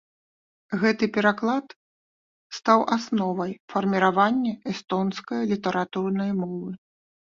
Гэты 0.83 1.05
пераклад 1.17 1.67
стаў 2.59 2.79
асновай 2.97 3.51
фарміравання 3.75 4.53
эстонскае 4.73 5.43
літаратурнай 5.53 6.31
мовы. 6.43 6.71